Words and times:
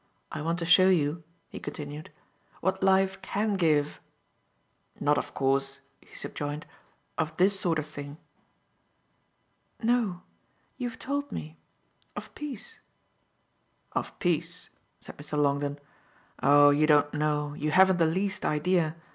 I 0.31 0.41
want 0.41 0.57
to 0.57 0.65
show 0.65 0.89
you," 0.89 1.23
he 1.47 1.59
continued, 1.59 2.11
"what 2.59 2.81
life 2.81 3.21
CAN 3.21 3.53
give. 3.53 3.99
Not 4.99 5.19
of 5.19 5.35
course," 5.35 5.79
he 6.01 6.15
subjoined, 6.15 6.65
"of 7.19 7.37
this 7.37 7.59
sort 7.59 7.77
of 7.77 7.85
thing." 7.85 8.17
"No 9.83 10.23
you've 10.75 10.97
told 10.97 11.31
me. 11.31 11.59
Of 12.15 12.33
peace." 12.33 12.79
"Of 13.91 14.17
peace," 14.17 14.71
said 14.99 15.17
Mr. 15.19 15.37
Longdon. 15.37 15.77
"Oh 16.41 16.71
you 16.71 16.87
don't 16.87 17.13
know 17.13 17.53
you 17.53 17.69
haven't 17.69 17.97
the 17.97 18.07
least 18.07 18.43
idea. 18.43 18.95